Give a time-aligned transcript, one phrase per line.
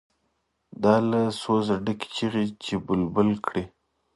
[0.83, 3.63] دا له سوزه ډکې چیغې چې بلبل کړي.